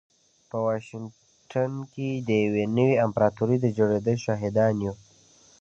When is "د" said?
2.27-2.29, 3.61-3.65